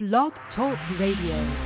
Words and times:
Blog 0.00 0.32
Talk 0.54 0.78
Radio. 1.00 1.56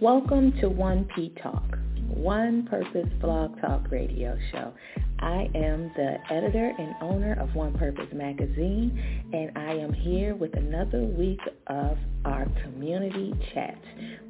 Welcome 0.00 0.52
to 0.62 0.70
1P 0.70 1.42
Talk, 1.42 1.76
One 2.08 2.66
Purpose 2.70 3.10
Blog 3.20 3.60
Talk 3.60 3.90
Radio 3.90 4.34
Show. 4.50 4.72
I 5.18 5.50
am 5.54 5.92
the 5.94 6.16
editor 6.30 6.72
and 6.78 6.94
owner 7.02 7.38
of 7.38 7.54
One 7.54 7.76
Purpose 7.76 8.08
Magazine, 8.14 8.98
and 9.34 9.58
I 9.58 9.74
am 9.74 9.92
here 9.92 10.34
with 10.34 10.56
another 10.56 11.02
week 11.02 11.40
of 11.66 11.98
our 12.24 12.46
community 12.62 13.34
chat, 13.52 13.78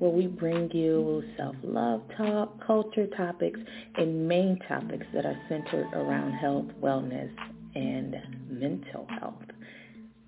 where 0.00 0.10
we 0.10 0.26
bring 0.26 0.68
you 0.72 1.22
self-love 1.36 2.02
talk, 2.16 2.66
culture 2.66 3.06
topics, 3.16 3.60
and 3.94 4.26
main 4.26 4.58
topics 4.66 5.06
that 5.14 5.24
are 5.24 5.40
centered 5.48 5.86
around 5.92 6.32
health, 6.32 6.66
wellness, 6.82 7.30
and 7.76 8.16
mental 8.50 9.06
health. 9.20 9.36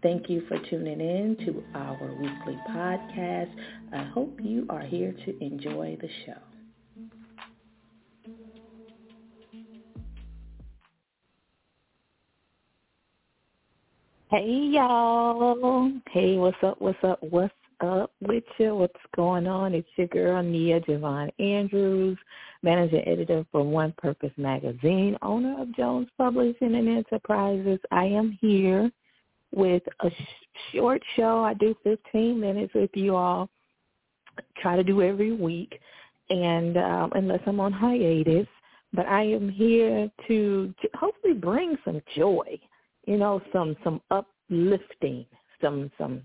Thank 0.03 0.31
you 0.31 0.43
for 0.49 0.59
tuning 0.71 1.01
in 1.01 1.37
to 1.45 1.63
our 1.75 2.11
weekly 2.15 2.59
podcast. 2.71 3.51
I 3.93 4.05
hope 4.05 4.39
you 4.43 4.67
are 4.71 4.81
here 4.81 5.13
to 5.27 5.45
enjoy 5.45 5.99
the 6.01 6.09
show. 6.25 6.41
Hey 14.31 14.71
y'all. 14.73 15.93
Hey, 16.11 16.37
what's 16.37 16.57
up? 16.63 16.81
What's 16.81 17.03
up? 17.03 17.19
What's 17.21 17.53
up 17.81 18.13
with 18.23 18.45
you? 18.59 18.77
What's 18.77 18.95
going 19.15 19.47
on? 19.47 19.75
It's 19.75 19.89
your 19.97 20.07
girl 20.07 20.43
Nia 20.43 20.81
Javon 20.81 21.31
Andrews, 21.39 22.17
managing 22.63 23.07
editor 23.07 23.45
for 23.53 23.63
One 23.65 23.93
Purpose 23.99 24.33
Magazine, 24.39 25.19
owner 25.21 25.61
of 25.61 25.75
Jones 25.77 26.09
Publishing 26.17 26.75
and 26.75 26.89
Enterprises. 26.89 27.81
I 27.91 28.05
am 28.05 28.39
here 28.41 28.91
with 29.53 29.83
a 30.01 30.11
sh- 30.11 30.75
short 30.75 31.03
show. 31.17 31.43
I 31.43 31.55
do 31.55 31.75
15 31.85 32.39
minutes 32.39 32.73
with 32.75 32.91
you 32.95 33.17
all. 33.17 33.49
Try 34.61 34.77
to 34.77 34.85
do 34.85 35.03
every 35.03 35.33
week, 35.33 35.79
and 36.31 36.77
um, 36.77 37.13
unless 37.15 37.41
I'm 37.47 37.61
on 37.61 37.73
hiatus, 37.73 38.47
but 38.93 39.07
I 39.07 39.23
am 39.23 39.49
here 39.49 40.11
to, 40.29 40.75
hopefully 40.95 41.35
bring 41.35 41.77
some 41.85 42.01
joy. 42.17 42.59
You 43.07 43.17
know, 43.17 43.41
some 43.53 43.77
some 43.83 44.01
uplifting, 44.11 45.27
some 45.61 45.91
some. 45.99 46.23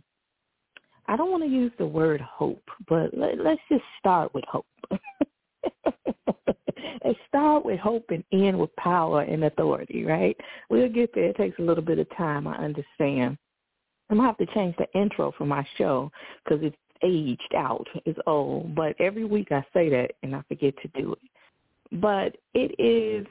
I 1.07 1.15
don't 1.15 1.31
want 1.31 1.43
to 1.43 1.49
use 1.49 1.71
the 1.77 1.85
word 1.85 2.21
hope, 2.21 2.63
but 2.87 3.15
let, 3.17 3.39
let's 3.39 3.61
just 3.69 3.83
start 3.99 4.33
with 4.33 4.43
hope. 4.47 4.65
and 7.05 7.15
start 7.27 7.63
with 7.63 7.79
hope 7.79 8.05
and 8.09 8.23
end 8.33 8.59
with 8.59 8.75
power 8.77 9.21
and 9.21 9.43
authority, 9.43 10.03
right? 10.03 10.35
We'll 10.69 10.89
get 10.89 11.13
there. 11.13 11.25
It 11.25 11.37
takes 11.37 11.59
a 11.59 11.61
little 11.61 11.83
bit 11.83 11.99
of 11.99 12.07
time, 12.17 12.47
I 12.47 12.55
understand. 12.55 13.37
I'm 14.09 14.17
going 14.17 14.21
to 14.21 14.25
have 14.25 14.37
to 14.37 14.53
change 14.53 14.75
the 14.77 14.91
intro 14.99 15.31
for 15.37 15.45
my 15.45 15.65
show 15.77 16.11
because 16.43 16.63
it's 16.63 16.75
aged 17.03 17.53
out. 17.55 17.87
It's 18.05 18.19
old. 18.25 18.73
But 18.75 18.95
every 18.99 19.23
week 19.23 19.51
I 19.51 19.63
say 19.73 19.89
that 19.89 20.11
and 20.23 20.35
I 20.35 20.41
forget 20.47 20.73
to 20.81 20.87
do 20.99 21.13
it. 21.13 21.99
But 22.01 22.37
it 22.55 22.73
is 22.79 23.27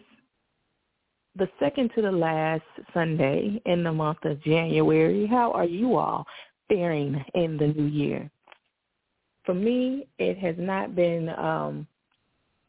the 1.36 1.48
second 1.58 1.90
to 1.96 2.02
the 2.02 2.12
last 2.12 2.62
Sunday 2.92 3.60
in 3.66 3.82
the 3.82 3.92
month 3.92 4.24
of 4.24 4.42
January. 4.42 5.26
How 5.26 5.50
are 5.50 5.64
you 5.64 5.96
all 5.96 6.24
faring 6.68 7.24
in 7.34 7.56
the 7.56 7.68
new 7.68 7.86
year? 7.86 8.30
For 9.44 9.54
me, 9.54 10.06
it 10.18 10.38
has 10.38 10.54
not 10.58 10.94
been 10.94 11.28
um 11.30 11.86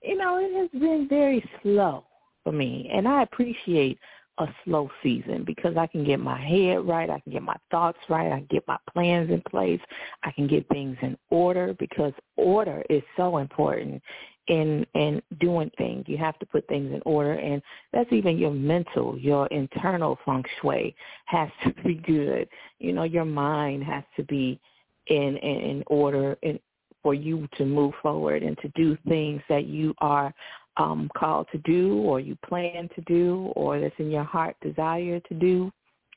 you 0.05 0.17
know, 0.17 0.38
it 0.38 0.53
has 0.55 0.81
been 0.81 1.07
very 1.09 1.43
slow 1.61 2.05
for 2.43 2.51
me. 2.51 2.89
And 2.93 3.07
I 3.07 3.23
appreciate 3.23 3.99
a 4.38 4.47
slow 4.63 4.89
season 5.01 5.43
because 5.45 5.77
I 5.77 5.88
can 5.88 6.03
get 6.03 6.19
my 6.19 6.39
head 6.39 6.85
right, 6.85 7.09
I 7.09 7.19
can 7.21 7.31
get 7.31 7.41
my 7.41 7.55
thoughts 7.71 7.97
right, 8.09 8.31
I 8.31 8.39
can 8.39 8.47
get 8.49 8.67
my 8.67 8.77
plans 8.91 9.29
in 9.31 9.41
place, 9.49 9.79
I 10.23 10.31
can 10.31 10.47
get 10.47 10.67
things 10.69 10.97
in 11.01 11.17
order 11.29 11.73
because 11.79 12.11
order 12.35 12.83
is 12.89 13.01
so 13.16 13.38
important 13.38 14.01
in 14.47 14.85
in 14.93 15.21
doing 15.39 15.71
things. 15.77 16.03
You 16.07 16.17
have 16.17 16.37
to 16.39 16.45
put 16.45 16.67
things 16.67 16.93
in 16.93 17.01
order 17.05 17.33
and 17.33 17.61
that's 17.93 18.11
even 18.11 18.37
your 18.37 18.51
mental, 18.51 19.17
your 19.17 19.47
internal 19.47 20.19
feng 20.25 20.43
shui 20.61 20.95
has 21.25 21.49
to 21.63 21.73
be 21.83 21.95
good. 21.95 22.47
You 22.79 22.91
know, 22.91 23.03
your 23.03 23.25
mind 23.25 23.85
has 23.85 24.03
to 24.17 24.23
be 24.23 24.59
in 25.07 25.37
in, 25.37 25.59
in 25.61 25.83
order 25.87 26.37
in 26.41 26.59
for 27.05 27.13
you 27.13 27.47
to 27.55 27.66
move 27.66 27.93
forward 28.01 28.41
and 28.41 28.57
to 28.57 28.67
do 28.69 28.97
things 29.07 29.39
that 29.47 29.67
you 29.67 29.93
are 29.99 30.33
um, 30.77 31.07
called 31.16 31.45
to 31.51 31.59
do 31.59 31.99
or 31.99 32.19
you 32.19 32.35
plan 32.43 32.89
to 32.95 33.01
do 33.01 33.53
or 33.55 33.79
that's 33.79 33.93
in 33.99 34.09
your 34.09 34.23
heart 34.23 34.55
desire 34.59 35.19
to 35.19 35.35
do, 35.35 35.71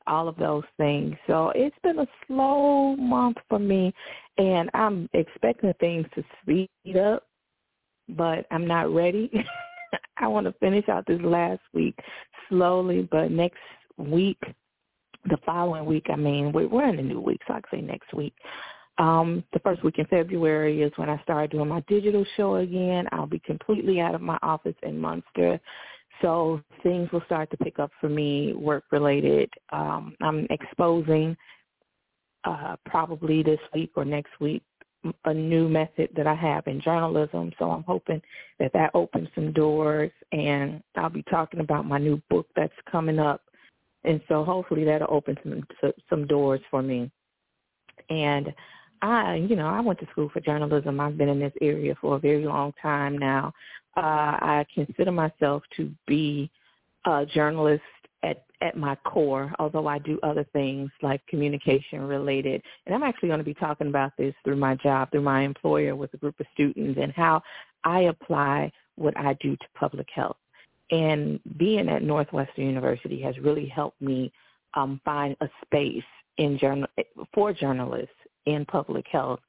all 0.06 0.28
of 0.28 0.36
those 0.38 0.64
things. 0.78 1.14
So 1.26 1.52
it's 1.54 1.76
been 1.82 1.98
a 1.98 2.06
slow 2.26 2.96
month 2.96 3.36
for 3.50 3.58
me 3.58 3.92
and 4.38 4.70
I'm 4.72 5.10
expecting 5.12 5.74
things 5.78 6.06
to 6.14 6.24
speed 6.40 6.96
up, 6.96 7.24
but 8.08 8.46
I'm 8.50 8.66
not 8.66 8.90
ready. 8.90 9.30
I 10.16 10.26
want 10.26 10.46
to 10.46 10.52
finish 10.52 10.88
out 10.88 11.04
this 11.06 11.20
last 11.20 11.60
week 11.74 11.98
slowly, 12.48 13.06
but 13.12 13.30
next 13.30 13.58
week, 13.98 14.40
the 15.28 15.36
following 15.44 15.84
week, 15.84 16.06
I 16.10 16.16
mean, 16.16 16.50
we're 16.50 16.88
in 16.88 16.98
a 16.98 17.02
new 17.02 17.20
week, 17.20 17.42
so 17.46 17.52
I 17.52 17.60
can 17.60 17.80
say 17.80 17.80
next 17.82 18.14
week. 18.14 18.32
Um, 18.98 19.44
the 19.52 19.60
first 19.60 19.84
week 19.84 19.98
in 19.98 20.06
February 20.06 20.82
is 20.82 20.92
when 20.96 21.08
I 21.08 21.22
start 21.22 21.52
doing 21.52 21.68
my 21.68 21.80
digital 21.86 22.24
show 22.36 22.56
again. 22.56 23.06
I'll 23.12 23.26
be 23.26 23.38
completely 23.40 24.00
out 24.00 24.14
of 24.14 24.20
my 24.20 24.38
office 24.42 24.74
in 24.82 24.98
Munster. 24.98 25.60
So 26.20 26.60
things 26.82 27.10
will 27.12 27.22
start 27.26 27.50
to 27.52 27.56
pick 27.58 27.78
up 27.78 27.92
for 28.00 28.08
me 28.08 28.52
work 28.54 28.84
related. 28.90 29.50
Um, 29.70 30.16
I'm 30.20 30.46
exposing 30.50 31.36
uh, 32.44 32.76
probably 32.86 33.42
this 33.42 33.60
week 33.72 33.92
or 33.94 34.04
next 34.04 34.32
week 34.40 34.62
a 35.26 35.34
new 35.34 35.68
method 35.68 36.10
that 36.16 36.26
I 36.26 36.34
have 36.34 36.66
in 36.66 36.80
journalism. 36.80 37.52
So 37.58 37.70
I'm 37.70 37.84
hoping 37.84 38.20
that 38.58 38.72
that 38.72 38.90
opens 38.94 39.28
some 39.34 39.52
doors 39.52 40.10
and 40.32 40.82
I'll 40.96 41.08
be 41.08 41.22
talking 41.30 41.60
about 41.60 41.86
my 41.86 41.98
new 41.98 42.20
book 42.28 42.48
that's 42.56 42.72
coming 42.90 43.20
up. 43.20 43.42
And 44.04 44.20
so 44.28 44.44
hopefully 44.44 44.84
that'll 44.84 45.12
open 45.12 45.36
some 45.42 45.92
some 46.08 46.26
doors 46.26 46.60
for 46.70 46.82
me. 46.82 47.10
And 48.10 48.52
I, 49.02 49.36
you 49.36 49.56
know, 49.56 49.66
I 49.66 49.80
went 49.80 49.98
to 50.00 50.06
school 50.10 50.28
for 50.32 50.40
journalism. 50.40 51.00
I've 51.00 51.18
been 51.18 51.28
in 51.28 51.40
this 51.40 51.52
area 51.60 51.94
for 52.00 52.16
a 52.16 52.18
very 52.18 52.44
long 52.44 52.72
time 52.80 53.16
now. 53.16 53.52
Uh, 53.96 54.00
I 54.00 54.66
consider 54.74 55.12
myself 55.12 55.62
to 55.76 55.90
be 56.06 56.50
a 57.06 57.26
journalist 57.26 57.82
at 58.22 58.44
at 58.60 58.76
my 58.76 58.96
core, 58.96 59.52
although 59.60 59.86
I 59.86 59.98
do 59.98 60.18
other 60.22 60.44
things 60.52 60.90
like 61.00 61.24
communication 61.28 62.00
related. 62.00 62.60
And 62.86 62.94
I'm 62.94 63.04
actually 63.04 63.28
going 63.28 63.38
to 63.38 63.44
be 63.44 63.54
talking 63.54 63.86
about 63.86 64.12
this 64.18 64.34
through 64.44 64.56
my 64.56 64.74
job, 64.76 65.10
through 65.10 65.22
my 65.22 65.42
employer 65.42 65.94
with 65.94 66.12
a 66.14 66.16
group 66.16 66.40
of 66.40 66.46
students 66.54 66.98
and 67.00 67.12
how 67.12 67.40
I 67.84 68.02
apply 68.02 68.72
what 68.96 69.16
I 69.16 69.34
do 69.34 69.56
to 69.56 69.64
public 69.74 70.08
health. 70.12 70.36
And 70.90 71.38
being 71.56 71.88
at 71.88 72.02
Northwestern 72.02 72.64
University 72.66 73.22
has 73.22 73.38
really 73.38 73.66
helped 73.66 74.00
me 74.02 74.32
um, 74.74 75.00
find 75.04 75.36
a 75.40 75.48
space 75.64 76.02
in 76.38 76.58
journal 76.58 76.88
for 77.32 77.52
journalists 77.52 78.14
in 78.48 78.64
public 78.66 79.06
health. 79.10 79.40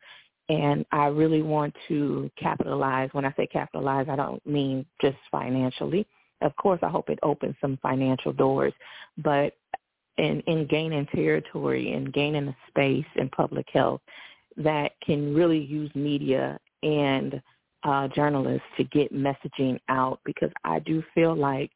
And 0.50 0.86
I 0.92 1.06
really 1.08 1.42
want 1.42 1.76
to 1.88 2.30
capitalize. 2.38 3.10
When 3.12 3.26
I 3.26 3.34
say 3.38 3.48
capitalize, 3.48 4.08
I 4.10 4.16
don't 4.16 4.46
mean 4.46 4.86
just 5.02 5.18
financially. 5.32 6.08
Of 6.42 6.56
course, 6.56 6.80
I 6.82 6.90
hope 6.90 7.10
it 7.10 7.20
opens 7.22 7.56
some 7.62 7.78
financial 7.82 8.34
doors, 8.34 8.74
but 9.18 9.54
in, 10.18 10.42
in 10.48 10.68
gaining 10.68 11.06
territory 11.08 11.94
and 11.94 12.14
gaining 12.14 12.48
a 12.48 12.58
space 12.68 13.06
in 13.16 13.30
public 13.30 13.68
health 13.72 14.02
that 14.58 14.92
can 15.06 15.34
really 15.34 15.60
use 15.60 15.92
media 15.96 16.60
and 16.84 17.42
uh, 17.84 18.08
journalists 18.10 18.68
to 18.78 18.84
get 18.86 19.14
messaging 19.14 19.80
out 19.88 20.20
because 20.26 20.52
I 20.64 20.80
do 20.80 21.04
feel 21.14 21.36
like 21.36 21.72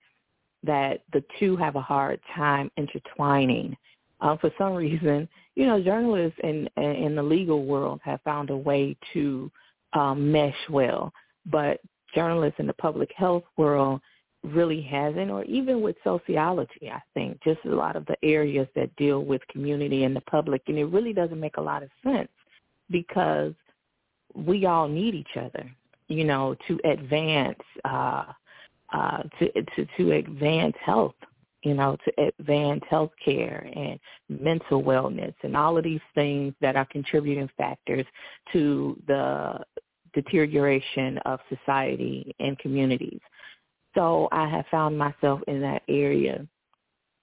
that 0.64 1.02
the 1.14 1.24
two 1.40 1.56
have 1.58 1.76
a 1.76 1.81
hard 1.81 2.19
time 2.36 2.72
intertwining. 2.78 3.76
Uh, 4.24 4.38
for 4.38 4.50
some 4.58 4.74
reason, 4.74 5.28
you 5.56 5.68
know, 5.68 5.84
journalists 5.84 6.40
in 6.44 6.68
in 6.78 7.14
the 7.16 7.22
legal 7.22 7.66
world 7.66 8.00
have 8.04 8.22
found 8.22 8.50
a 8.50 8.58
way 8.58 8.96
to 9.12 9.52
um, 9.92 10.31
mesh 10.31 10.56
well, 10.70 11.12
but 11.46 11.81
journalists 12.16 12.60
in 12.60 12.66
the 12.66 12.74
public 12.74 13.12
health 13.16 13.44
world 13.58 14.00
really 14.44 14.81
hasn't, 14.81 15.30
or 15.30 15.44
even 15.44 15.81
with 15.81 15.96
sociology, 16.04 16.90
I 16.90 17.02
think, 17.14 17.42
just 17.44 17.60
a 17.66 17.75
lot 17.75 17.96
of 17.98 18.06
the 18.06 18.16
areas 18.24 18.68
that 18.75 18.96
deal 18.96 19.24
with 19.24 19.42
community 19.50 20.04
and 20.06 20.16
the 20.16 20.22
public, 20.22 20.62
and 20.68 20.78
it 20.78 20.86
really 20.86 21.14
doesn't 21.14 21.40
make 21.40 21.58
a 21.58 21.62
lot 21.62 21.84
of 21.84 21.90
sense 22.04 22.31
because 22.90 23.54
we 24.34 24.66
all 24.66 24.88
need 24.88 25.16
each 25.16 25.36
other, 25.38 25.69
you 26.08 26.24
know, 26.24 26.56
to 26.68 26.80
advance 26.86 27.60
uh, 27.84 28.26
uh, 28.94 29.24
to 29.38 29.52
to 29.76 29.86
to 29.98 30.12
advance 30.14 30.76
health, 30.80 31.16
you 31.63 31.74
know, 31.74 31.98
to 32.06 32.24
advance 32.39 32.83
health 32.89 33.12
care 33.24 33.69
and 33.75 34.00
mental 34.30 34.83
wellness 34.83 35.33
and 35.44 35.56
all 35.56 35.77
of 35.77 35.83
these 35.83 36.01
things 36.13 36.54
that 36.62 36.75
are 36.75 36.86
contributing 36.86 37.50
factors 37.57 38.06
to 38.51 39.01
the 39.07 39.60
deterioration 40.13 41.18
of 41.19 41.39
society 41.50 42.36
and 42.39 42.60
communities. 42.60 43.19
So 43.95 44.27
I 44.31 44.48
have 44.50 44.65
found 44.69 44.98
myself 44.98 45.42
in 45.48 45.62
that 45.62 45.83
area, 45.88 46.45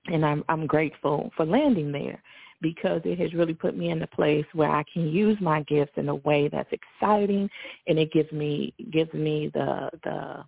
and 0.07 0.25
I'm 0.25 0.45
I'm 0.49 0.67
grateful 0.67 1.31
for 1.37 1.45
landing 1.45 1.93
there 1.93 2.23
because 2.63 3.01
it 3.05 3.19
has 3.19 3.33
really 3.35 3.55
put 3.55 3.77
me 3.77 3.91
in 3.91 4.03
a 4.03 4.07
place 4.07 4.45
where 4.53 4.71
I 4.71 4.85
can 4.93 5.09
use 5.09 5.39
my 5.41 5.63
gifts 5.63 5.93
in 5.97 6.09
a 6.09 6.15
way 6.17 6.49
that's 6.49 6.73
exciting, 6.73 7.51
and 7.87 7.99
it 7.99 8.13
gives 8.13 8.31
me 8.33 8.73
gives 8.91 9.13
me 9.13 9.51
the 9.53 9.91
the 10.05 10.45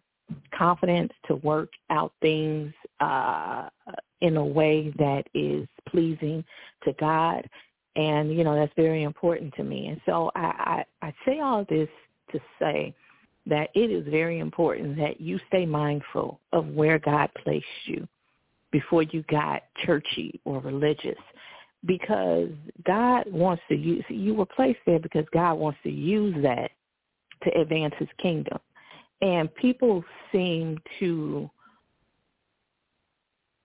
confidence 0.57 1.13
to 1.27 1.37
work 1.37 1.71
out 1.91 2.13
things 2.21 2.73
uh, 3.01 3.69
in 4.21 4.37
a 4.37 4.45
way 4.45 4.93
that 4.99 5.25
is 5.35 5.67
pleasing 5.89 6.45
to 6.85 6.93
God, 6.95 7.49
and 7.97 8.37
you 8.37 8.45
know 8.45 8.55
that's 8.55 8.73
very 8.77 9.03
important 9.03 9.55
to 9.55 9.65
me. 9.65 9.89
And 9.89 10.01
so 10.07 10.31
I 10.35 10.85
I, 11.03 11.07
I 11.09 11.15
say 11.27 11.41
all 11.41 11.65
this 11.69 11.89
to 12.33 12.41
say 12.59 12.95
that 13.47 13.71
it 13.75 13.91
is 13.91 14.07
very 14.09 14.39
important 14.39 14.97
that 14.97 15.21
you 15.21 15.39
stay 15.49 15.67
mindful 15.67 16.41
of 16.53 16.69
where 16.69 16.99
God 16.99 17.29
placed 17.43 17.67
you 17.87 18.07
before 18.71 19.03
you 19.03 19.23
got 19.29 19.63
churchy 19.85 20.41
or 20.45 20.61
religious 20.61 21.19
because 21.85 22.49
God 22.85 23.25
wants 23.31 23.63
to 23.69 23.77
use 23.77 24.05
you 24.09 24.35
were 24.35 24.47
placed 24.47 24.79
there 24.87 25.01
because 25.01 25.25
God 25.33 25.55
wants 25.55 25.79
to 25.83 25.91
use 25.91 26.35
that 26.43 26.71
to 27.43 27.61
advance 27.61 27.95
his 27.99 28.09
kingdom. 28.19 28.59
And 29.23 29.55
people 29.55 30.05
seem 30.33 30.79
to 30.99 31.49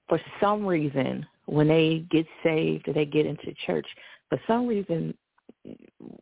for 0.07 0.21
some 0.39 0.65
reason 0.65 1.25
when 1.47 1.67
they 1.67 2.05
get 2.09 2.25
saved 2.43 2.87
or 2.87 2.93
they 2.93 3.05
get 3.05 3.25
into 3.25 3.53
church, 3.65 3.87
for 4.29 4.39
some 4.47 4.67
reason 4.67 5.13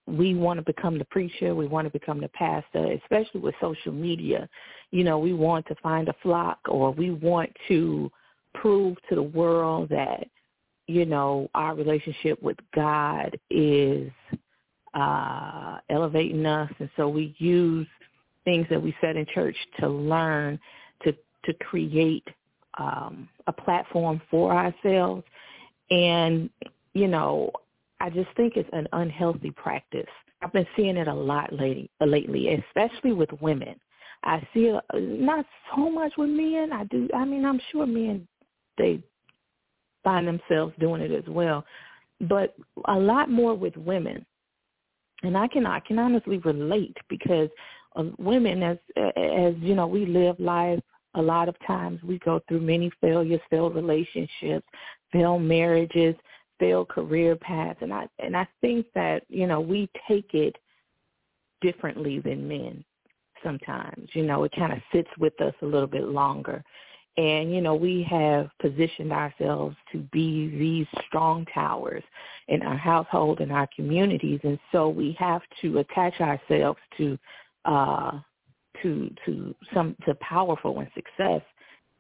we 0.08 0.34
want 0.34 0.58
to 0.58 0.64
become 0.64 0.98
the 0.98 1.06
preacher, 1.06 1.54
we 1.54 1.68
want 1.68 1.86
to 1.86 1.92
become 1.92 2.20
the 2.20 2.30
pastor, 2.30 2.94
especially 3.04 3.42
with 3.42 3.54
social 3.62 3.92
media. 3.92 4.50
You 4.92 5.04
know, 5.04 5.20
we 5.20 5.34
want 5.34 5.68
to 5.68 5.76
find 5.84 6.08
a 6.08 6.16
flock 6.24 6.60
or 6.68 6.92
we 6.92 7.12
want 7.12 7.52
to 7.68 8.10
prove 8.54 8.98
to 9.10 9.16
the 9.16 9.22
world 9.22 9.90
that, 9.90 10.28
you 10.88 11.06
know, 11.06 11.50
our 11.54 11.76
relationship 11.76 12.42
with 12.42 12.58
God 12.74 13.38
is 13.50 14.10
uh 14.94 15.80
elevating 15.90 16.46
us 16.46 16.72
and 16.80 16.90
so 16.96 17.10
we 17.10 17.36
use 17.38 17.86
things 18.46 18.66
that 18.70 18.82
we 18.82 18.96
said 19.02 19.18
in 19.18 19.26
church 19.34 19.56
to 19.80 19.88
learn 19.88 20.60
to 21.04 21.14
to 21.44 21.54
create 21.56 22.28
um 22.78 23.28
a 23.48 23.54
platform 23.54 24.22
for 24.32 24.54
ourselves 24.54 25.24
and 25.92 26.50
you 26.94 27.08
know 27.08 27.52
I 28.00 28.10
just 28.10 28.30
think 28.36 28.54
it's 28.56 28.70
an 28.74 28.88
unhealthy 28.94 29.52
practice. 29.52 30.08
I've 30.42 30.54
been 30.54 30.68
seeing 30.76 30.98
it 30.98 31.08
a 31.08 31.14
lot 31.14 31.52
lately, 31.54 31.90
lately, 32.02 32.50
especially 32.54 33.14
with 33.14 33.30
women. 33.42 33.80
I 34.24 34.46
see 34.54 34.66
it 34.66 34.84
not 34.94 35.46
so 35.76 35.90
much 35.90 36.14
with 36.18 36.30
men. 36.30 36.72
I 36.74 36.84
do. 36.86 37.08
I 37.16 37.26
mean, 37.26 37.46
I'm 37.46 37.60
sure 37.72 37.86
men 37.86 38.28
they 38.78 39.02
find 40.04 40.28
themselves 40.28 40.74
doing 40.80 41.02
it 41.02 41.12
as 41.12 41.28
well, 41.28 41.66
but 42.22 42.56
a 42.86 42.96
lot 42.96 43.30
more 43.30 43.56
with 43.56 43.76
women. 43.78 44.26
And 45.24 45.38
I 45.38 45.48
can 45.48 45.66
I 45.66 45.80
can 45.80 45.98
honestly 45.98 46.38
relate 46.40 46.98
because 47.10 47.50
women, 48.18 48.64
as 48.64 48.78
as 48.98 49.56
you 49.60 49.76
know, 49.76 49.88
we 49.88 50.06
live 50.06 50.40
life. 50.40 50.80
A 51.18 51.22
lot 51.22 51.48
of 51.48 51.56
times 51.66 52.02
we 52.04 52.20
go 52.20 52.42
through 52.48 52.60
many 52.60 52.92
failures, 53.00 53.40
failed 53.50 53.74
relationships, 53.74 54.68
failed 55.14 55.44
marriages, 55.44 56.14
failed 56.60 56.90
career 56.90 57.36
paths 57.36 57.80
and 57.82 57.94
I 57.94 58.08
and 58.20 58.36
I 58.36 58.48
think 58.62 58.86
that, 58.96 59.24
you 59.30 59.48
know, 59.48 59.62
we 59.62 59.90
take 60.08 60.34
it 60.34 60.56
differently 61.62 62.20
than 62.20 62.48
men 62.48 62.84
sometimes. 63.44 64.10
You 64.14 64.24
know, 64.24 64.44
it 64.44 64.52
kind 64.56 64.74
of 64.74 64.80
sits 64.92 65.10
with 65.20 65.40
us 65.42 65.54
a 65.62 65.66
little 65.66 65.88
bit 65.88 66.04
longer. 66.04 66.64
And, 67.18 67.54
you 67.54 67.62
know, 67.62 67.76
we 67.76 68.04
have 68.10 68.50
positioned 68.60 69.14
ourselves 69.14 69.78
to 69.94 70.00
be 70.12 70.50
these 70.50 71.04
strong 71.08 71.46
towers 71.54 72.04
in 72.50 72.62
our 72.62 72.76
household 72.76 73.40
and 73.40 73.54
our 73.54 73.70
communities. 73.74 74.42
And 74.44 74.60
so 74.74 74.90
we 74.90 75.16
have 75.18 75.42
to 75.62 75.78
attach 75.78 76.20
ourselves 76.20 76.80
to 76.98 77.18
uh 77.66 78.20
to 78.82 79.14
to 79.26 79.56
some 79.74 79.96
to 80.06 80.16
powerful 80.16 80.80
and 80.80 80.90
success 80.94 81.42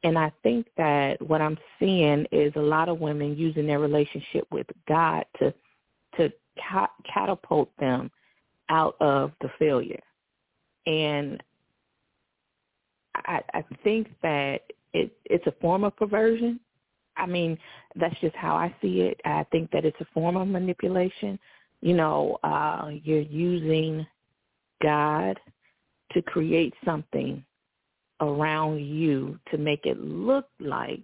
and 0.05 0.19
I 0.19 0.31
think 0.43 0.67
that 0.77 1.19
what 1.19 1.41
I'm 1.41 1.57
seeing 1.79 2.27
is 2.31 2.53
a 2.55 2.61
lot 2.61 2.89
of 2.89 2.99
women 2.99 3.35
using 3.35 3.65
their 3.65 3.79
relationship 3.79 4.45
with 4.51 4.67
God 4.87 5.25
to 5.39 5.51
to 6.17 6.31
ca- 6.69 6.91
catapult 7.11 7.75
them 7.79 8.11
out 8.69 8.95
of 9.01 9.31
the 9.41 9.49
failure. 9.57 10.01
And 10.85 11.41
I, 13.15 13.41
I 13.53 13.63
think 13.83 14.07
that 14.21 14.61
it, 14.93 15.11
it's 15.25 15.47
a 15.47 15.53
form 15.59 15.83
of 15.83 15.95
perversion. 15.95 16.59
I 17.17 17.25
mean, 17.25 17.57
that's 17.95 18.17
just 18.21 18.35
how 18.35 18.55
I 18.55 18.73
see 18.81 19.01
it. 19.01 19.19
I 19.25 19.45
think 19.51 19.71
that 19.71 19.85
it's 19.85 19.99
a 20.01 20.07
form 20.13 20.37
of 20.37 20.47
manipulation. 20.47 21.39
You 21.81 21.95
know, 21.95 22.37
uh, 22.43 22.91
you're 23.03 23.21
using 23.21 24.05
God 24.83 25.39
to 26.11 26.21
create 26.21 26.73
something 26.83 27.43
around 28.21 28.79
you 28.79 29.37
to 29.51 29.57
make 29.57 29.85
it 29.85 29.99
look 29.99 30.47
like 30.59 31.03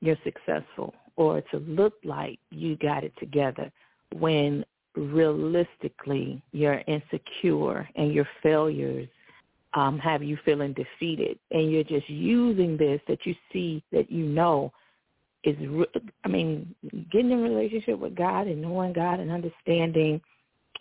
you're 0.00 0.16
successful 0.24 0.94
or 1.16 1.40
to 1.42 1.58
look 1.58 1.94
like 2.04 2.38
you 2.50 2.76
got 2.76 3.04
it 3.04 3.12
together 3.18 3.70
when 4.14 4.64
realistically 4.96 6.40
you're 6.52 6.82
insecure 6.86 7.88
and 7.96 8.12
your 8.12 8.26
failures 8.42 9.08
um, 9.74 9.98
have 9.98 10.22
you 10.22 10.38
feeling 10.44 10.72
defeated 10.72 11.38
and 11.50 11.70
you're 11.70 11.84
just 11.84 12.08
using 12.08 12.76
this 12.76 13.00
that 13.06 13.26
you 13.26 13.34
see 13.52 13.82
that 13.92 14.10
you 14.10 14.24
know 14.24 14.72
is 15.44 15.56
I 16.24 16.28
mean 16.28 16.74
getting 17.12 17.30
in 17.30 17.42
relationship 17.42 17.98
with 17.98 18.14
God 18.14 18.46
and 18.46 18.62
knowing 18.62 18.92
God 18.92 19.20
and 19.20 19.30
understanding 19.30 20.20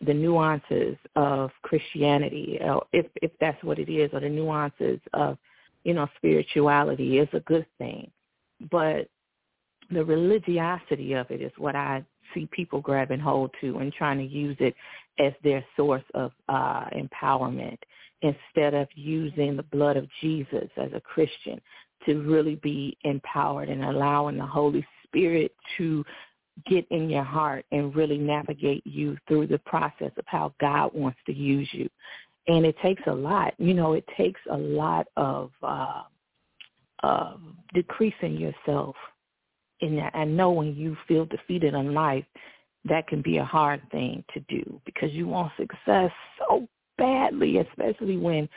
the 0.06 0.14
nuances 0.14 0.96
of 1.16 1.52
Christianity, 1.64 2.60
if 2.94 3.06
if 3.16 3.32
that's 3.40 3.62
what 3.64 3.80
it 3.80 3.90
is, 3.90 4.10
or 4.14 4.20
the 4.20 4.30
nuances 4.30 5.00
of 5.14 5.38
you 5.88 5.94
know, 5.94 6.08
spirituality 6.18 7.18
is 7.18 7.30
a 7.32 7.40
good 7.40 7.66
thing. 7.78 8.12
But 8.70 9.08
the 9.90 10.04
religiosity 10.04 11.14
of 11.14 11.32
it 11.32 11.42
is 11.42 11.52
what 11.58 11.78
I 11.78 12.04
see 12.34 12.50
people 12.52 12.82
grabbing 12.82 13.22
hold 13.22 13.52
to 13.62 13.78
and 13.78 13.94
trying 13.94 14.18
to 14.18 14.26
use 14.26 14.58
it 14.60 14.76
as 15.18 15.32
their 15.46 15.64
source 15.78 16.04
of 16.14 16.34
uh, 16.50 16.88
empowerment 16.90 17.78
instead 18.22 18.74
of 18.74 18.90
using 18.96 19.56
the 19.56 19.64
blood 19.64 19.96
of 19.96 20.10
Jesus 20.20 20.70
as 20.76 20.92
a 20.94 21.00
Christian 21.00 21.62
to 22.06 22.22
really 22.24 22.56
be 22.56 22.98
empowered 23.04 23.70
and 23.70 23.86
allowing 23.86 24.38
the 24.38 24.46
Holy 24.46 24.86
Spirit 25.06 25.56
to 25.78 26.04
get 26.66 26.88
in 26.90 27.10
your 27.10 27.24
heart 27.24 27.66
and 27.72 27.96
really 27.96 28.18
navigate 28.18 28.86
you 28.86 29.18
through 29.28 29.48
the 29.48 29.60
process 29.60 30.12
of 30.18 30.26
how 30.26 30.54
God 30.60 30.92
wants 30.94 31.20
to 31.28 31.34
use 31.34 31.70
you 31.72 31.90
and 32.48 32.66
it 32.66 32.76
takes 32.82 33.04
a 33.08 33.14
lot. 33.14 33.54
You 33.58 33.74
know, 33.74 33.94
it 33.94 34.06
takes 34.16 34.40
a 34.50 34.58
lot 34.58 35.08
of 35.18 35.52
uh, 35.62 36.04
uh, 37.04 37.34
decreasing 37.74 38.38
yourself 38.38 38.96
that. 39.82 40.12
I 40.14 40.24
know 40.24 40.52
when 40.52 40.76
you 40.76 40.98
feel 41.08 41.26
defeated 41.26 41.74
in 41.74 41.94
life, 41.94 42.26
that 42.86 43.08
can 43.08 43.22
be 43.22 43.38
a 43.38 43.46
hard 43.46 43.82
thing 43.92 44.24
to 44.34 44.40
do 44.48 44.82
because 44.86 45.12
you 45.12 45.28
want 45.28 45.52
success 45.58 46.12
so 46.40 46.68
badly, 46.98 47.58
especially 47.58 48.18
when 48.18 48.48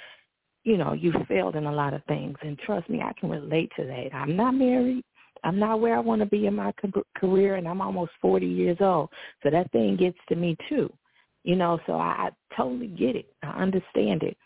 you 0.65 0.77
know 0.77 0.93
you 0.93 1.13
failed 1.27 1.57
in 1.57 1.67
a 1.67 1.73
lot 1.73 1.95
of 1.95 2.05
things. 2.05 2.39
And 2.43 2.59
trust 2.59 2.89
me, 2.89 3.01
I 3.01 3.13
can 3.19 3.29
relate 3.29 3.71
to 3.77 3.85
that. 3.85 4.15
I'm 4.15 4.37
not 4.37 4.55
married. 4.55 5.05
I'm 5.45 5.59
not 5.59 5.81
where 5.81 5.97
I 5.97 6.01
want 6.01 6.21
to 6.21 6.27
be 6.27 6.47
in 6.47 6.55
my 6.55 6.73
career, 7.17 7.57
and 7.57 7.69
I'm 7.69 7.81
almost 7.81 8.13
40 8.21 8.47
years 8.47 8.79
old. 8.81 9.11
So 9.43 9.51
that 9.51 9.73
thing 9.73 9.97
gets 9.97 10.19
to 10.29 10.37
me 10.37 10.57
too. 10.69 10.93
You 11.45 11.57
know, 11.57 11.79
so 11.87 11.95
I, 11.95 12.29
I 12.29 12.31
totally 12.57 12.89
get 12.89 13.17
it. 13.17 13.33
I 13.43 13.49
understand 13.49 14.23
it. 14.23 14.37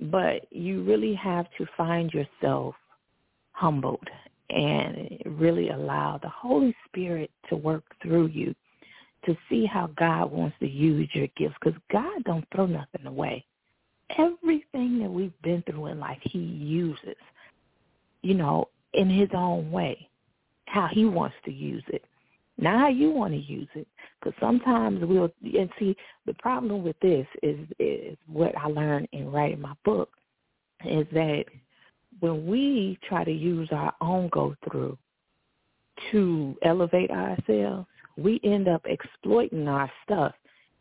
But 0.00 0.52
you 0.52 0.82
really 0.82 1.14
have 1.14 1.46
to 1.58 1.66
find 1.76 2.12
yourself 2.12 2.74
humbled 3.52 4.08
and 4.50 5.22
really 5.26 5.70
allow 5.70 6.18
the 6.22 6.28
Holy 6.28 6.74
Spirit 6.86 7.30
to 7.48 7.56
work 7.56 7.84
through 8.02 8.26
you 8.28 8.54
to 9.26 9.36
see 9.48 9.64
how 9.66 9.88
God 9.96 10.30
wants 10.32 10.56
to 10.60 10.68
use 10.68 11.08
your 11.14 11.28
gifts 11.36 11.54
because 11.62 11.80
God 11.90 12.24
don't 12.24 12.44
throw 12.54 12.66
nothing 12.66 13.06
away. 13.06 13.44
Everything 14.18 14.98
that 14.98 15.10
we've 15.10 15.32
been 15.42 15.62
through 15.62 15.86
in 15.86 16.00
life, 16.00 16.18
he 16.22 16.38
uses. 16.38 17.16
you 18.22 18.34
know, 18.34 18.68
in 18.94 19.08
his 19.10 19.28
own 19.34 19.70
way, 19.70 20.08
how 20.66 20.88
he 20.90 21.04
wants 21.04 21.36
to 21.44 21.52
use 21.52 21.84
it, 21.88 22.04
not 22.58 22.78
how 22.78 22.88
you 22.88 23.10
want 23.10 23.32
to 23.32 23.40
use 23.40 23.68
it. 23.74 23.86
Because 24.20 24.38
sometimes 24.40 25.04
we'll 25.04 25.32
and 25.42 25.70
see 25.78 25.96
the 26.26 26.34
problem 26.34 26.82
with 26.82 26.98
this 27.00 27.26
is 27.42 27.58
is 27.78 28.16
what 28.26 28.56
I 28.56 28.68
learned 28.68 29.08
in 29.12 29.30
writing 29.30 29.60
my 29.60 29.74
book 29.84 30.10
is 30.84 31.06
that 31.12 31.44
when 32.20 32.46
we 32.46 32.98
try 33.06 33.24
to 33.24 33.32
use 33.32 33.68
our 33.72 33.92
own 34.00 34.28
go 34.28 34.54
through 34.70 34.96
to 36.12 36.56
elevate 36.62 37.10
ourselves, 37.10 37.86
we 38.16 38.40
end 38.44 38.68
up 38.68 38.82
exploiting 38.86 39.68
our 39.68 39.90
stuff 40.04 40.34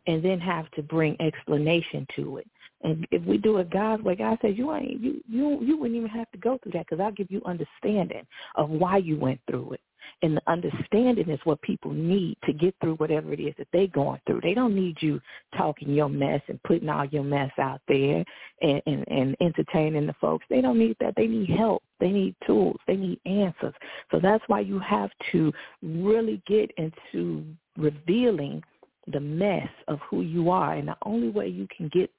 and 0.07 0.23
then 0.23 0.39
have 0.39 0.69
to 0.71 0.83
bring 0.83 1.19
explanation 1.21 2.05
to 2.15 2.37
it. 2.37 2.47
And 2.83 3.07
if 3.11 3.23
we 3.23 3.37
do 3.37 3.57
it 3.57 3.69
God's 3.69 4.03
way, 4.03 4.15
God 4.15 4.37
says 4.41 4.55
you 4.57 4.73
ain't 4.73 5.01
you 5.01 5.21
you 5.27 5.59
you 5.61 5.77
wouldn't 5.77 5.97
even 5.97 6.09
have 6.09 6.29
to 6.31 6.37
go 6.37 6.59
through 6.61 6.73
that 6.73 6.85
because 6.87 7.01
I'll 7.01 7.11
give 7.11 7.31
you 7.31 7.41
understanding 7.45 8.25
of 8.55 8.69
why 8.69 8.97
you 8.97 9.17
went 9.17 9.39
through 9.49 9.73
it. 9.73 9.81
And 10.21 10.37
the 10.37 10.51
understanding 10.51 11.29
is 11.29 11.39
what 11.43 11.61
people 11.61 11.91
need 11.91 12.37
to 12.45 12.53
get 12.53 12.75
through 12.81 12.95
whatever 12.95 13.33
it 13.33 13.39
is 13.39 13.53
that 13.57 13.67
they're 13.71 13.87
going 13.87 14.19
through. 14.25 14.41
They 14.41 14.53
don't 14.53 14.75
need 14.75 14.97
you 15.01 15.19
talking 15.57 15.93
your 15.93 16.09
mess 16.09 16.41
and 16.47 16.61
putting 16.63 16.89
all 16.89 17.05
your 17.05 17.23
mess 17.23 17.51
out 17.57 17.81
there 17.87 18.23
and, 18.61 18.81
and, 18.85 19.05
and 19.07 19.37
entertaining 19.41 20.07
the 20.07 20.15
folks. 20.19 20.45
They 20.49 20.61
don't 20.61 20.79
need 20.79 20.97
that. 20.99 21.13
They 21.15 21.27
need 21.27 21.49
help. 21.49 21.83
They 21.99 22.09
need 22.09 22.35
tools. 22.45 22.77
They 22.85 22.95
need 22.95 23.19
answers. 23.25 23.73
So 24.11 24.19
that's 24.21 24.43
why 24.47 24.61
you 24.61 24.79
have 24.79 25.09
to 25.31 25.51
really 25.81 26.41
get 26.47 26.71
into 26.77 27.45
revealing 27.77 28.61
the 29.07 29.19
mess 29.19 29.69
of 29.87 29.99
who 30.09 30.21
you 30.21 30.49
are. 30.49 30.75
And 30.75 30.87
the 30.87 30.97
only 31.05 31.29
way 31.29 31.47
you 31.47 31.67
can 31.75 31.89
get 31.89 32.09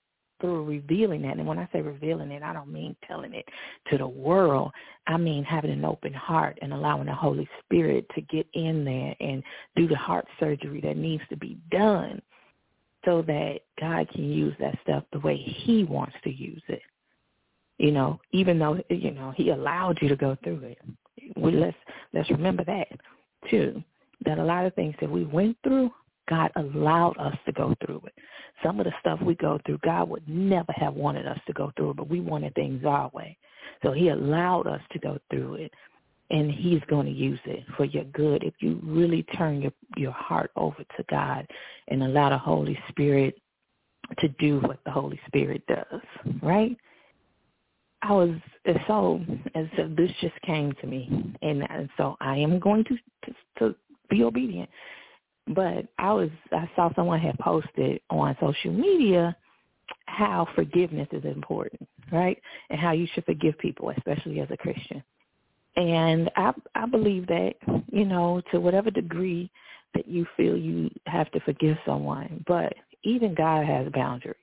through 0.41 0.65
revealing 0.65 1.23
that, 1.23 1.37
and 1.37 1.47
when 1.47 1.59
I 1.59 1.69
say 1.73 1.81
revealing 1.81 2.31
it, 2.31 2.43
I 2.43 2.53
don't 2.53 2.73
mean 2.73 2.97
telling 3.07 3.35
it 3.35 3.47
to 3.91 3.99
the 3.99 4.07
world. 4.07 4.73
I 5.07 5.17
mean 5.17 5.45
having 5.45 5.71
an 5.71 5.85
open 5.85 6.13
heart 6.13 6.59
and 6.63 6.73
allowing 6.73 7.07
the 7.07 7.15
Holy 7.15 7.49
Spirit 7.65 8.07
to 8.15 8.21
get 8.23 8.47
in 8.55 8.85
there 8.85 9.15
and 9.21 9.43
do 9.77 9.87
the 9.87 9.97
heart 9.97 10.27
surgery 10.41 10.81
that 10.83 10.97
needs 10.97 11.23
to 11.31 11.37
be 11.37 11.59
done 11.71 12.21
so 13.05 13.23
that 13.23 13.61
God 13.81 14.09
can 14.11 14.25
use 14.25 14.55
that 14.61 14.79
stuff 14.83 15.05
the 15.13 15.21
way 15.21 15.37
he 15.37 15.85
wants 15.85 16.17
to 16.25 16.31
use 16.31 16.63
it. 16.69 16.83
You 17.79 17.91
know, 17.91 18.21
even 18.33 18.59
though, 18.59 18.81
you 18.89 19.11
know, 19.11 19.33
he 19.37 19.51
allowed 19.51 19.99
you 20.01 20.09
to 20.09 20.17
go 20.17 20.37
through 20.43 20.63
it. 20.63 20.79
We, 21.37 21.53
let's 21.53 21.77
let's 22.13 22.31
remember 22.31 22.65
that 22.65 22.89
too. 23.51 23.83
That 24.25 24.39
a 24.39 24.45
lot 24.45 24.65
of 24.65 24.75
things 24.75 24.95
that 25.01 25.11
we 25.11 25.25
went 25.25 25.57
through 25.65 25.91
God 26.29 26.51
allowed 26.57 27.17
us 27.19 27.37
to 27.47 27.53
go 27.53 27.75
through 27.85 28.03
it. 28.07 28.15
Some 28.63 28.81
of 28.81 28.87
the 28.87 28.93
stuff 29.01 29.21
we 29.21 29.35
go 29.35 29.61
through, 29.67 29.79
God 29.85 30.09
would 30.09 30.29
never 30.29 30.73
have 30.73 30.95
wanted 30.95 31.27
us 31.27 31.39
to 31.47 31.53
go 31.53 31.73
through 31.77 31.95
but 31.95 32.09
we 32.09 32.21
wanted 32.21 32.55
things 32.55 32.85
our 32.85 33.11
way. 33.13 33.37
So 33.83 33.93
he 33.93 34.09
allowed 34.09 34.67
us 34.67 34.81
to 34.93 34.99
go 34.99 35.19
through 35.31 35.55
it, 35.55 35.73
and 36.31 36.51
he's 36.51 36.81
going 36.89 37.07
to 37.07 37.13
use 37.13 37.41
it 37.45 37.65
for 37.77 37.85
your 37.85 38.05
good 38.05 38.43
if 38.43 38.55
you 38.61 38.81
really 38.83 39.23
turn 39.37 39.61
your, 39.61 39.73
your 39.97 40.13
heart 40.13 40.51
over 40.57 40.83
to 40.97 41.05
God 41.11 41.47
and 41.89 42.03
allow 42.03 42.31
the 42.31 42.39
Holy 42.39 42.79
Spirit 42.89 43.39
to 44.19 44.29
do 44.39 44.61
what 44.61 44.79
the 44.85 44.91
Holy 44.91 45.21
Spirit 45.27 45.63
does, 45.67 46.01
right? 46.43 46.77
I 48.03 48.13
was 48.13 48.31
so 48.87 49.21
as 49.55 49.67
so 49.77 49.91
this 49.97 50.11
just 50.21 50.39
came 50.43 50.75
to 50.81 50.87
me, 50.87 51.35
and, 51.41 51.67
and 51.71 51.89
so 51.97 52.17
I 52.21 52.37
am 52.37 52.59
going 52.59 52.85
to, 52.85 52.97
to 53.25 53.35
to 53.59 53.75
be 54.11 54.23
obedient 54.23 54.69
but 55.49 55.87
I 55.99 56.13
was 56.13 56.31
I 56.53 56.69
saw 56.75 56.93
someone 56.95 57.21
had 57.21 57.39
posted 57.39 58.01
on 58.11 58.37
social 58.41 58.73
media 58.73 59.37
how 60.07 60.47
forgiveness 60.55 61.09
is 61.13 61.25
important, 61.25 61.87
right? 62.11 62.41
And 62.71 62.81
how 62.81 62.93
you 62.93 63.07
should 63.15 63.25
forgive 63.25 63.59
people, 63.59 63.91
especially 63.91 64.41
as 64.41 64.49
a 64.51 64.57
Christian. 64.57 65.03
And 65.77 66.31
I 66.37 66.53
I 66.75 66.87
believe 66.87 67.27
that, 67.27 67.55
you 67.93 68.05
know, 68.05 68.41
to 68.53 68.61
whatever 68.61 68.91
degree 68.91 69.51
that 69.95 70.09
you 70.09 70.27
feel 70.37 70.57
you 70.57 70.91
have 71.07 71.31
to 71.33 71.41
forgive 71.41 71.77
someone, 71.87 72.45
but 72.47 72.75
even 73.03 73.35
God 73.35 73.67
has 73.67 73.89
boundaries. 73.93 74.37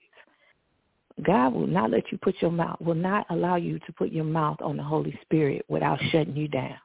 God 1.23 1.53
will 1.53 1.67
not 1.67 1.91
let 1.91 2.11
you 2.11 2.17
put 2.17 2.35
your 2.41 2.51
mouth 2.51 2.79
will 2.79 2.95
not 2.95 3.25
allow 3.29 3.55
you 3.55 3.79
to 3.79 3.93
put 3.93 4.11
your 4.11 4.23
mouth 4.23 4.57
on 4.61 4.77
the 4.77 4.83
Holy 4.83 5.17
Spirit 5.23 5.65
without 5.67 5.99
shutting 6.11 6.35
you 6.35 6.47
down. 6.47 6.77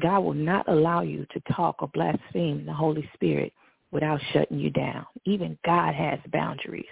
God 0.00 0.20
will 0.20 0.34
not 0.34 0.68
allow 0.68 1.02
you 1.02 1.26
to 1.32 1.40
talk 1.54 1.82
or 1.82 1.88
blaspheme 1.88 2.64
the 2.64 2.72
Holy 2.72 3.08
Spirit 3.14 3.52
without 3.90 4.20
shutting 4.32 4.58
you 4.58 4.70
down. 4.70 5.06
Even 5.24 5.58
God 5.64 5.94
has 5.94 6.18
boundaries. 6.32 6.84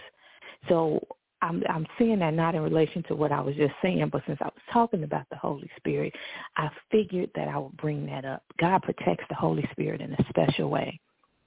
So 0.69 1.01
I'm 1.43 1.63
I'm 1.69 1.87
saying 1.99 2.21
that 2.21 2.35
not 2.35 2.55
in 2.55 2.63
relation 2.63 3.03
to 3.09 3.15
what 3.15 3.33
I 3.33 3.41
was 3.41 3.55
just 3.57 3.75
saying, 3.83 4.09
but 4.11 4.23
since 4.27 4.39
I 4.41 4.47
was 4.47 4.63
talking 4.73 5.05
about 5.05 5.27
the 5.31 5.37
Holy 5.37 5.71
Spirit, 5.77 6.15
I 6.57 6.69
figured 6.91 7.31
that 7.35 7.49
I 7.49 7.59
would 7.59 7.77
bring 7.77 8.07
that 8.07 8.25
up. 8.25 8.43
God 8.59 8.83
protects 8.83 9.25
the 9.29 9.35
Holy 9.35 9.67
Spirit 9.73 10.01
in 10.01 10.13
a 10.15 10.27
special 10.31 10.71
way, 10.71 10.99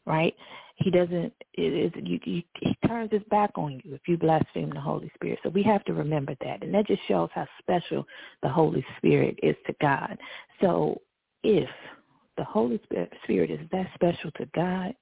right? 0.05 0.35
He 0.75 0.91
doesn't. 0.91 1.33
It 1.55 1.73
is 1.73 1.91
you, 2.05 2.19
you, 2.23 2.43
he 2.59 2.77
turns 2.87 3.11
his 3.11 3.23
back 3.31 3.51
on 3.55 3.81
you 3.83 3.95
if 3.95 4.01
you 4.07 4.17
blaspheme 4.17 4.69
the 4.69 4.79
Holy 4.79 5.11
Spirit. 5.15 5.39
So 5.43 5.49
we 5.49 5.63
have 5.63 5.83
to 5.85 5.93
remember 5.93 6.35
that, 6.41 6.63
and 6.63 6.73
that 6.73 6.87
just 6.87 7.01
shows 7.07 7.29
how 7.33 7.47
special 7.59 8.05
the 8.43 8.49
Holy 8.49 8.85
Spirit 8.97 9.39
is 9.41 9.55
to 9.65 9.73
God. 9.81 10.17
So 10.61 11.01
if 11.43 11.69
the 12.37 12.43
Holy 12.43 12.79
Spirit 13.23 13.51
is 13.51 13.59
that 13.71 13.87
special 13.95 14.31
to 14.31 14.45
God, 14.55 14.93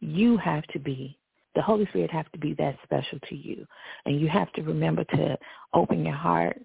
you 0.00 0.36
have 0.36 0.64
to 0.68 0.78
be, 0.78 1.18
the 1.54 1.62
Holy 1.62 1.86
Spirit 1.86 2.10
have 2.10 2.30
to 2.32 2.38
be 2.38 2.54
that 2.54 2.76
special 2.82 3.18
to 3.28 3.36
you. 3.36 3.66
And 4.06 4.20
you 4.20 4.28
have 4.28 4.52
to 4.54 4.62
remember 4.62 5.04
to 5.04 5.38
open 5.72 6.04
your 6.04 6.14
heart 6.14 6.60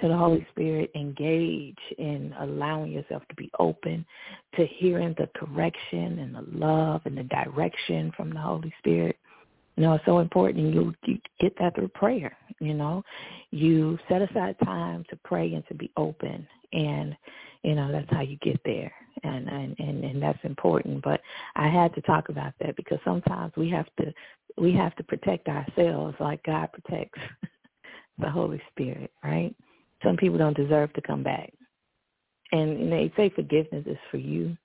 to 0.00 0.08
the 0.08 0.16
Holy 0.16 0.46
Spirit, 0.50 0.90
engage 0.94 1.78
in 1.98 2.34
allowing 2.40 2.90
yourself 2.90 3.22
to 3.28 3.34
be 3.36 3.50
open 3.58 4.04
to 4.56 4.66
hearing 4.66 5.14
the 5.18 5.28
correction 5.36 6.18
and 6.18 6.34
the 6.34 6.58
love 6.58 7.02
and 7.04 7.18
the 7.18 7.24
direction 7.24 8.12
from 8.16 8.30
the 8.30 8.40
Holy 8.40 8.72
Spirit. 8.78 9.16
You 9.80 9.86
know, 9.86 9.94
it's 9.94 10.04
so 10.04 10.18
important. 10.18 10.74
You, 10.74 10.92
you 11.06 11.18
get 11.40 11.54
that 11.58 11.74
through 11.74 11.88
prayer. 11.88 12.36
You 12.60 12.74
know, 12.74 13.02
you 13.50 13.98
set 14.10 14.20
aside 14.20 14.56
time 14.62 15.06
to 15.08 15.18
pray 15.24 15.54
and 15.54 15.66
to 15.68 15.74
be 15.74 15.90
open, 15.96 16.46
and 16.74 17.16
you 17.62 17.74
know 17.74 17.90
that's 17.90 18.10
how 18.10 18.20
you 18.20 18.36
get 18.42 18.60
there 18.64 18.92
and 19.22 19.48
and 19.48 19.76
and, 19.78 20.04
and 20.04 20.22
that's 20.22 20.38
important 20.44 21.02
but 21.02 21.20
i 21.56 21.68
had 21.68 21.94
to 21.94 22.00
talk 22.02 22.28
about 22.28 22.52
that 22.60 22.76
because 22.76 22.98
sometimes 23.04 23.52
we 23.56 23.68
have 23.68 23.86
to 23.98 24.12
we 24.56 24.72
have 24.72 24.94
to 24.96 25.04
protect 25.04 25.46
ourselves 25.48 26.16
like 26.20 26.42
god 26.44 26.68
protects 26.72 27.20
the 28.18 28.30
holy 28.30 28.62
spirit 28.70 29.10
right 29.22 29.54
some 30.02 30.16
people 30.16 30.38
don't 30.38 30.56
deserve 30.56 30.92
to 30.94 31.02
come 31.02 31.22
back 31.22 31.52
and, 32.52 32.78
and 32.78 32.92
they 32.92 33.12
say 33.16 33.30
forgiveness 33.30 33.84
is 33.86 33.98
for 34.10 34.16
you 34.16 34.56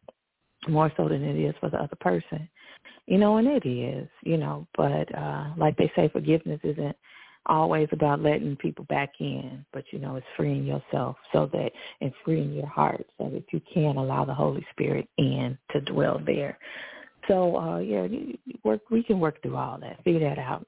more 0.68 0.92
so 0.98 1.08
than 1.08 1.24
it 1.24 1.40
is 1.40 1.56
for 1.60 1.70
the 1.70 1.78
other 1.78 1.96
person 2.00 2.48
you 3.08 3.18
know 3.18 3.38
and 3.38 3.48
it 3.48 3.68
is 3.68 4.08
you 4.24 4.38
know 4.38 4.68
but 4.76 5.14
uh 5.16 5.48
like 5.58 5.78
they 5.78 5.92
say 5.96 6.10
forgiveness 6.10 6.60
isn't 6.64 6.96
always 7.48 7.88
about 7.92 8.22
letting 8.22 8.56
people 8.56 8.86
back 8.86 9.14
in, 9.20 9.66
but 9.72 9.84
you 9.92 10.00
know, 10.00 10.16
it's 10.16 10.26
freeing 10.36 10.66
yourself 10.66 11.16
so 11.32 11.50
that 11.54 11.72
and 12.02 12.12
freeing 12.24 12.54
your 12.54 12.68
heart 12.68 13.06
so 13.18 13.30
that 13.30 13.44
you 13.52 13.62
can 13.74 13.98
allow 13.98 14.26
the 14.26 14.34
Holy 14.34 14.66
Spirit 14.72 15.08
in 15.18 15.58
to 15.72 15.82
dwell 15.82 16.22
there. 16.26 16.58
So 17.28 17.58
uh 17.58 17.80
yeah, 17.80 18.04
you 18.04 18.38
work 18.64 18.82
we 18.90 19.04
can 19.04 19.20
work 19.20 19.42
through 19.42 19.58
all 19.58 19.80
that. 19.80 20.04
Figure 20.04 20.28
that 20.28 20.40
out. 20.40 20.66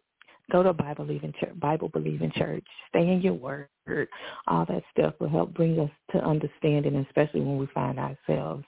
Go 0.52 0.64
to 0.64 0.74
Bible 0.74 1.06
believing 1.06 1.34
church 1.40 1.60
Bible 1.60 1.90
believing 1.90 2.32
church. 2.36 2.66
Stay 2.90 3.08
in 3.08 3.22
your 3.22 3.34
word. 3.34 4.08
All 4.48 4.66
that 4.66 4.84
stuff 4.92 5.14
will 5.20 5.30
help 5.30 5.54
bring 5.54 5.80
us 5.80 5.92
to 6.12 6.24
understanding, 6.24 6.96
especially 7.08 7.42
when 7.42 7.58
we 7.58 7.68
find 7.74 8.00
ourselves 8.00 8.64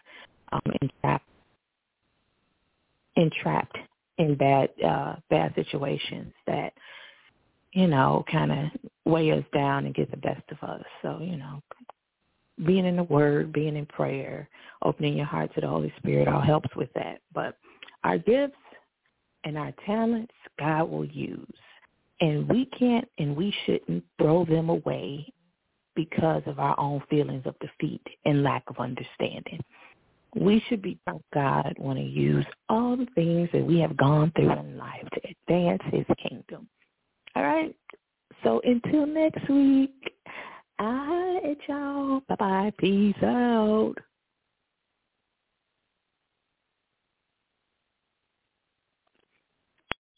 um 0.52 0.62
entrapped 0.82 1.26
entrapped 3.16 3.78
in 4.18 4.36
bad 4.36 4.70
uh 4.86 5.16
bad 5.30 5.54
situations 5.56 6.34
that 6.48 6.74
you 7.74 7.88
know, 7.88 8.24
kind 8.32 8.52
of 8.52 8.68
weigh 9.06 9.32
us 9.32 9.44
down 9.54 9.86
and 9.86 9.96
get 9.96 10.10
the 10.12 10.18
best 10.18 10.44
of 10.52 10.68
us. 10.68 10.84
So, 11.02 11.20
you 11.22 11.38
know, 11.38 11.62
being 12.66 12.86
in 12.86 12.96
the 12.96 13.04
Word, 13.04 13.54
being 13.54 13.76
in 13.76 13.86
prayer, 13.86 14.50
opening 14.84 15.18
your 15.18 15.26
heart 15.26 15.54
to 15.56 15.62
the 15.62 15.68
Holy 15.68 15.94
Spirit 15.98 16.28
all 16.28 16.42
helps 16.42 16.76
with 16.76 16.90
that. 16.94 17.22
But 17.34 17.58
our 18.04 18.18
gifts 18.18 18.56
and 19.44 19.58
our 19.58 19.74
talents, 19.86 20.34
God 20.58 20.90
will 20.90 21.06
use. 21.06 21.48
And 22.22 22.50
we 22.50 22.66
can't 22.78 23.08
and 23.18 23.36
we 23.36 23.54
shouldn't 23.66 24.04
throw 24.18 24.46
them 24.46 24.70
away 24.70 25.32
because 25.96 26.44
of 26.46 26.60
our 26.60 26.78
own 26.80 27.02
feelings 27.10 27.44
of 27.46 27.56
defeat 27.60 28.02
and 28.26 28.44
lack 28.44 28.64
of 28.68 28.78
understanding. 28.80 29.62
We 30.36 30.64
should 30.68 30.82
be 30.82 30.98
God 31.34 31.76
want 31.78 31.98
to 31.98 32.06
use 32.06 32.46
all 32.70 32.96
the 32.96 33.08
things 33.16 33.50
that 33.54 33.66
we 33.66 33.80
have 33.80 33.98
gone 33.98 34.32
through 34.36 34.52
in 34.52 34.78
life 34.78 35.08
to 35.14 35.22
advance 35.48 35.82
his 35.92 36.06
kingdom. 36.28 36.68
All 37.36 37.44
right. 37.44 37.76
So 38.44 38.62
until 38.64 39.06
next 39.06 39.50
week, 39.50 40.14
I 40.78 41.40
y'all. 41.68 42.22
Bye 42.28 42.36
bye. 42.36 42.74
Peace 42.78 43.16
out. 43.24 43.96